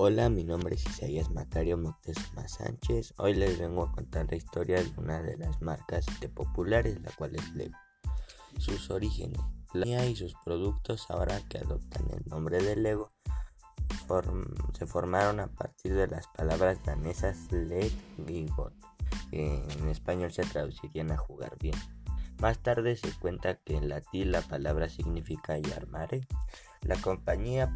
Hola, 0.00 0.28
mi 0.28 0.44
nombre 0.44 0.76
es 0.76 0.86
Isaías 0.86 1.28
Macario 1.32 1.76
Moctezuma 1.76 2.46
Sánchez. 2.46 3.14
Hoy 3.18 3.34
les 3.34 3.58
vengo 3.58 3.82
a 3.82 3.90
contar 3.90 4.28
la 4.30 4.36
historia 4.36 4.80
de 4.80 4.88
una 4.96 5.20
de 5.22 5.36
las 5.36 5.60
marcas 5.60 6.06
de 6.20 6.28
populares, 6.28 7.02
la 7.02 7.10
cual 7.10 7.34
es 7.34 7.52
Lego. 7.56 7.76
Sus 8.58 8.90
orígenes, 8.90 9.40
la 9.72 10.06
y 10.06 10.14
sus 10.14 10.36
productos 10.44 11.10
ahora 11.10 11.40
que 11.48 11.58
adoptan 11.58 12.04
el 12.12 12.24
nombre 12.26 12.62
de 12.62 12.76
Lego 12.76 13.10
se 14.72 14.86
formaron 14.86 15.40
a 15.40 15.48
partir 15.48 15.96
de 15.96 16.06
las 16.06 16.28
palabras 16.28 16.78
danesas 16.84 17.50
Leg 17.50 17.90
y 18.28 18.46
que 19.32 19.64
en 19.64 19.88
español 19.88 20.32
se 20.32 20.44
traducirían 20.44 21.10
a 21.10 21.16
jugar 21.16 21.58
bien. 21.58 21.74
Más 22.40 22.60
tarde 22.60 22.94
se 22.94 23.10
cuenta 23.18 23.56
que 23.56 23.76
en 23.76 23.88
latín 23.88 24.30
la 24.30 24.42
palabra 24.42 24.88
significa 24.88 25.58
yarmare. 25.58 26.26
La 26.82 26.94
compañía 26.96 27.74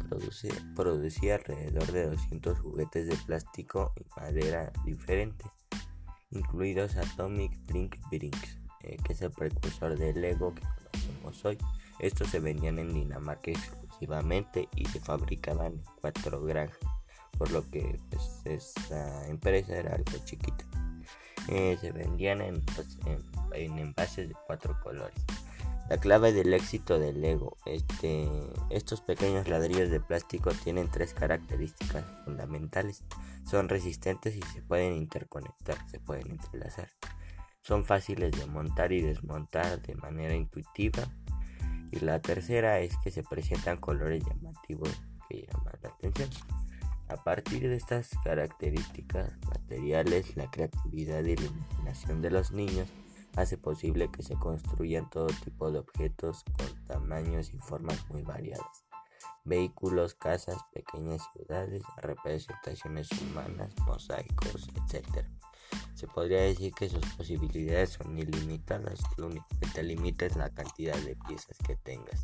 producía 0.75 1.35
alrededor 1.35 1.91
de 1.91 2.05
200 2.07 2.59
juguetes 2.59 3.07
de 3.07 3.17
plástico 3.17 3.91
y 3.97 4.05
madera 4.17 4.71
diferentes, 4.85 5.47
incluidos 6.31 6.95
Atomic 6.95 7.51
Brink 7.65 7.97
Brinks, 8.09 8.57
eh, 8.83 8.95
que 9.03 9.11
es 9.11 9.21
el 9.21 9.31
precursor 9.31 9.97
del 9.97 10.21
Lego 10.21 10.55
que 10.55 10.61
conocemos 10.61 11.43
hoy. 11.43 11.57
Estos 11.99 12.29
se 12.29 12.39
vendían 12.39 12.79
en 12.79 12.93
Dinamarca 12.93 13.51
exclusivamente 13.51 14.69
y 14.75 14.85
se 14.85 15.01
fabricaban 15.01 15.73
en 15.73 15.83
cuatro 15.99 16.41
granjas, 16.41 16.79
por 17.37 17.51
lo 17.51 17.69
que 17.69 17.99
pues, 18.09 18.41
esta 18.45 19.27
empresa 19.27 19.75
era 19.75 19.95
algo 19.95 20.17
chiquita. 20.23 20.65
Eh, 21.49 21.77
se 21.81 21.91
vendían 21.91 22.39
pues, 22.75 22.97
en, 23.05 23.21
envases 23.53 24.29
de 24.29 24.35
cuatro 24.45 24.77
colores. 24.83 25.23
La 25.89 25.97
clave 25.97 26.31
del 26.31 26.53
éxito 26.53 26.97
del 26.97 27.21
Lego. 27.21 27.57
Este, 27.65 28.29
estos 28.69 29.01
pequeños 29.01 29.49
ladrillos 29.49 29.89
de 29.89 29.99
plástico 29.99 30.51
tienen 30.51 30.89
tres 30.89 31.13
características 31.13 32.05
fundamentales. 32.23 33.03
Son 33.45 33.67
resistentes 33.67 34.35
y 34.35 34.41
se 34.53 34.61
pueden 34.61 34.93
interconectar, 34.93 35.77
se 35.89 35.99
pueden 35.99 36.31
entrelazar. 36.31 36.89
Son 37.61 37.83
fáciles 37.83 38.31
de 38.31 38.45
montar 38.45 38.93
y 38.93 39.01
desmontar 39.01 39.81
de 39.81 39.95
manera 39.95 40.35
intuitiva. 40.35 41.03
Y 41.91 41.99
la 41.99 42.21
tercera 42.21 42.79
es 42.79 42.97
que 43.03 43.11
se 43.11 43.23
presentan 43.23 43.77
colores 43.77 44.23
llamativos 44.25 44.89
que 45.29 45.45
llaman 45.45 45.73
la 45.81 45.89
atención. 45.89 46.29
A 47.09 47.17
partir 47.23 47.67
de 47.67 47.75
estas 47.75 48.09
características 48.23 49.33
materiales, 49.47 50.35
la 50.37 50.49
creatividad 50.49 51.23
y 51.25 51.35
la 51.35 51.45
imaginación 51.45 52.21
de 52.21 52.31
los 52.31 52.51
niños 52.51 52.87
hace 53.35 53.57
posible 53.57 54.09
que 54.11 54.23
se 54.23 54.35
construyan 54.35 55.09
todo 55.09 55.27
tipo 55.43 55.71
de 55.71 55.79
objetos 55.79 56.43
con 56.57 56.85
tamaños 56.85 57.53
y 57.53 57.59
formas 57.59 58.07
muy 58.09 58.23
variadas. 58.23 58.85
Vehículos, 59.45 60.15
casas, 60.15 60.57
pequeñas 60.73 61.21
ciudades, 61.33 61.83
representaciones 61.97 63.09
humanas, 63.21 63.73
mosaicos, 63.85 64.67
etc. 64.75 65.25
Se 65.95 66.07
podría 66.07 66.41
decir 66.41 66.73
que 66.73 66.89
sus 66.89 67.05
posibilidades 67.17 67.91
son 67.91 68.17
ilimitadas, 68.17 69.01
lo 69.17 69.27
único 69.27 69.47
que 69.59 69.67
te 69.67 69.83
limita 69.83 70.25
es 70.25 70.35
la 70.35 70.49
cantidad 70.49 70.95
de 70.97 71.15
piezas 71.27 71.57
que 71.65 71.75
tengas. 71.75 72.21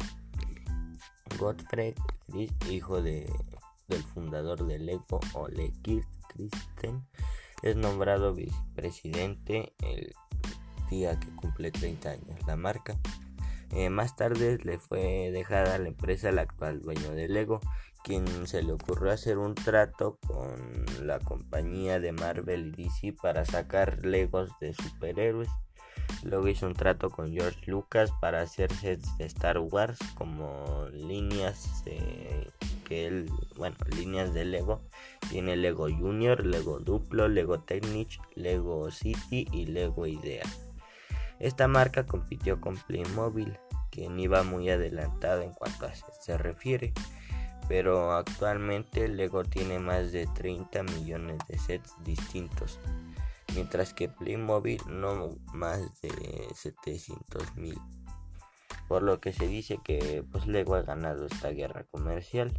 Gottfried 1.38 1.96
hijo 2.70 3.02
de 3.02 3.32
del 3.90 4.04
fundador 4.04 4.66
de 4.66 4.80
Lego, 4.80 5.20
Ole 5.34 5.74
Christen, 5.82 7.08
es 7.64 7.76
nombrado 7.76 8.34
vicepresidente 8.34 9.74
el 9.80 10.14
que 10.90 11.36
cumple 11.36 11.72
30 11.72 12.10
años 12.10 12.48
la 12.48 12.56
marca. 12.56 12.98
Eh, 13.72 13.90
más 13.90 14.16
tarde 14.16 14.58
le 14.64 14.80
fue 14.80 15.30
dejada 15.32 15.78
la 15.78 15.90
empresa 15.90 16.30
al 16.30 16.40
actual 16.40 16.82
dueño 16.82 17.12
de 17.12 17.28
Lego, 17.28 17.60
quien 18.04 18.48
se 18.48 18.64
le 18.64 18.74
ocurrió 18.74 19.12
hacer 19.12 19.38
un 19.38 19.54
trato 19.54 20.18
con 20.26 20.86
la 21.06 21.20
compañía 21.20 22.00
de 22.00 22.12
Marvel 22.12 22.74
y 22.78 22.84
DC 22.84 23.14
para 23.22 23.46
sacar 23.46 24.04
Legos 24.04 24.50
de 24.60 24.74
superhéroes. 24.74 25.50
Luego 26.24 26.48
hizo 26.48 26.66
un 26.66 26.74
trato 26.74 27.12
con 27.12 27.32
George 27.32 27.70
Lucas 27.70 28.12
para 28.20 28.42
hacer 28.42 28.74
sets 28.74 29.16
de 29.20 29.26
Star 29.26 29.60
Wars 29.60 30.00
como 30.16 30.88
líneas 30.92 31.84
que 32.90 33.06
él, 33.06 33.30
bueno, 33.56 33.76
líneas 33.96 34.34
de 34.34 34.46
Lego. 34.46 34.82
Tiene 35.30 35.56
Lego 35.56 35.88
Junior, 35.88 36.44
Lego 36.44 36.80
Duplo, 36.80 37.28
Lego 37.28 37.60
Technic, 37.60 38.20
Lego 38.36 38.90
City 38.90 39.48
y 39.52 39.68
Lego 39.68 40.08
Idea. 40.08 40.44
Esta 41.40 41.68
marca 41.68 42.06
compitió 42.06 42.60
con 42.60 42.78
Playmobil, 42.78 43.58
quien 43.92 44.20
iba 44.20 44.44
muy 44.44 44.70
adelantado 44.70 45.42
en 45.42 45.54
cuanto 45.54 45.86
a 45.86 45.94
se 45.94 46.38
refiere, 46.38 46.94
pero 47.68 48.12
actualmente 48.14 49.08
Lego 49.08 49.44
tiene 49.44 49.80
más 49.80 50.12
de 50.12 50.28
30 50.28 50.84
millones 50.84 51.38
de 51.48 51.58
sets 51.58 51.96
distintos, 52.04 52.80
mientras 53.56 53.94
que 53.94 54.10
Playmobil 54.10 54.82
no 54.88 55.38
más 55.54 56.02
de 56.02 56.48
700 56.54 57.56
mil 57.56 57.80
por 58.90 59.04
lo 59.04 59.22
que 59.22 59.32
se 59.32 59.48
dice 59.48 59.80
que 59.84 60.26
pues 60.32 60.48
Lego 60.48 60.74
ha 60.74 60.82
ganado 60.82 61.28
esta 61.28 61.50
guerra 61.52 61.86
comercial. 61.92 62.52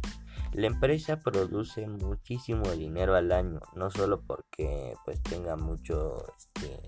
La 0.53 0.67
empresa 0.67 1.19
produce 1.19 1.87
muchísimo 1.87 2.71
dinero 2.71 3.15
al 3.15 3.33
año, 3.33 3.59
no 3.75 3.91
solo 3.91 4.21
porque 4.21 4.95
pues 5.03 5.21
tenga 5.21 5.57
mucho 5.57 6.25
este, 6.37 6.79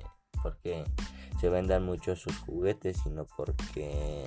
porque 0.44 0.84
se 1.40 1.50
vendan 1.50 1.84
mucho 1.84 2.16
sus 2.16 2.38
juguetes, 2.38 2.98
sino 3.04 3.26
porque 3.36 4.26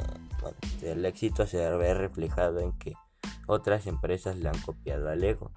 el 0.83 1.05
éxito 1.05 1.47
se 1.47 1.71
ve 1.77 1.95
reflejado 1.95 2.61
en 2.61 2.73
que 2.79 2.95
otras 3.47 3.87
empresas 3.87 4.37
le 4.37 4.49
han 4.49 4.61
copiado 4.63 5.09
a 5.09 5.15
Lego. 5.15 5.53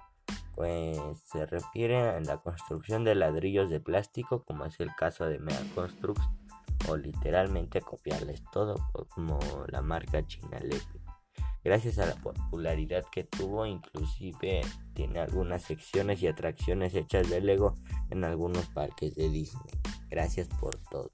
Pues 0.54 0.98
se 1.24 1.46
refiere 1.46 1.98
a 1.98 2.20
la 2.20 2.38
construcción 2.38 3.02
de 3.02 3.14
ladrillos 3.14 3.70
de 3.70 3.80
plástico, 3.80 4.44
como 4.44 4.66
es 4.66 4.78
el 4.78 4.94
caso 4.94 5.24
de 5.26 5.38
Mega 5.38 5.62
Constructs 5.74 6.28
o 6.88 6.96
literalmente 6.96 7.80
copiarles 7.80 8.42
todo 8.52 8.76
como 9.08 9.38
la 9.68 9.82
marca 9.82 10.26
china 10.26 10.58
Lego. 10.60 11.00
Gracias 11.62 11.98
a 11.98 12.06
la 12.06 12.14
popularidad 12.14 13.04
que 13.12 13.24
tuvo, 13.24 13.66
inclusive 13.66 14.62
tiene 14.94 15.20
algunas 15.20 15.62
secciones 15.62 16.22
y 16.22 16.26
atracciones 16.26 16.94
hechas 16.94 17.28
de 17.28 17.42
Lego 17.42 17.74
en 18.08 18.24
algunos 18.24 18.66
parques 18.68 19.14
de 19.14 19.28
Disney. 19.28 19.74
Gracias 20.10 20.48
por 20.60 20.76
todo. 20.90 21.10